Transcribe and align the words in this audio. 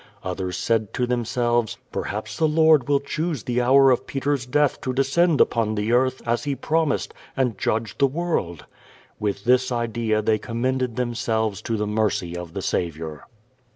Others 0.23 0.57
said 0.57 0.93
to 0.95 1.05
themselves, 1.05 1.77
"Perhaps 1.91 2.37
the 2.37 2.47
Lord 2.47 2.87
will 2.87 2.99
choose 3.01 3.43
the 3.43 3.61
hour 3.61 3.91
of 3.91 4.07
Peter's 4.07 4.47
death 4.47 4.81
to 4.81 4.93
descend 4.93 5.39
upon 5.39 5.75
the 5.75 5.91
earth, 5.91 6.23
as 6.25 6.45
He 6.45 6.55
promised, 6.55 7.13
and 7.37 7.55
judge 7.55 7.99
the 7.99 8.07
world." 8.07 8.65
With 9.19 9.43
this 9.43 9.71
idea 9.71 10.23
they 10.23 10.39
commended 10.39 10.95
themselves 10.95 11.61
to 11.61 11.77
the 11.77 11.85
mercy 11.85 12.35
of 12.35 12.53
the 12.55 12.63
Saviour. 12.63 13.27